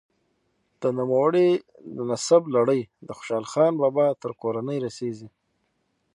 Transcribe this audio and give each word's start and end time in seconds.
د 0.81 0.83
نوموړي 0.97 1.49
د 1.95 1.97
نسب 2.09 2.43
لړۍ 2.55 2.81
د 3.07 3.09
خوشحال 3.17 3.45
خان 3.51 3.73
بابا 3.81 4.07
تر 4.21 4.31
کورنۍ 4.41 4.77
رسیږي. 4.85 5.29